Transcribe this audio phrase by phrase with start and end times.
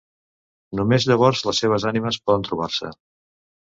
[0.79, 2.95] Només llavors les seves ànimes poden trobar-se.